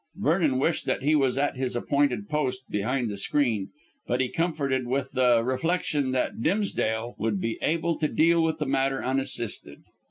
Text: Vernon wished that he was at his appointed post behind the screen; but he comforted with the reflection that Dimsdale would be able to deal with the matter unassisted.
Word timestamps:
Vernon 0.15 0.57
wished 0.57 0.87
that 0.87 1.03
he 1.03 1.13
was 1.13 1.37
at 1.37 1.57
his 1.57 1.75
appointed 1.75 2.27
post 2.27 2.61
behind 2.71 3.07
the 3.07 3.17
screen; 3.17 3.69
but 4.07 4.19
he 4.19 4.29
comforted 4.29 4.87
with 4.87 5.11
the 5.11 5.43
reflection 5.43 6.11
that 6.11 6.41
Dimsdale 6.41 7.13
would 7.19 7.39
be 7.39 7.59
able 7.61 7.99
to 7.99 8.07
deal 8.07 8.41
with 8.41 8.57
the 8.57 8.65
matter 8.65 9.05
unassisted. 9.05 9.83